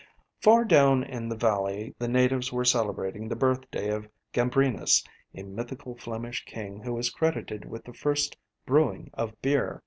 Far 0.39 0.65
down 0.65 1.03
in 1.03 1.29
the 1.29 1.35
valley 1.35 1.93
the 1.99 2.07
natives 2.07 2.51
were 2.51 2.65
celebrating 2.65 3.27
the 3.27 3.35
birthday 3.35 3.89
of 3.91 4.09
Gambrinus, 4.33 5.03
a 5.35 5.43
mythical 5.43 5.95
Flemish 5.95 6.43
king 6.45 6.79
who 6.81 6.97
is 6.97 7.11
credited 7.11 7.65
with 7.65 7.83
the 7.85 7.93
first 7.93 8.35
brewing 8.65 9.11
of 9.13 9.39
beer. 9.43 9.79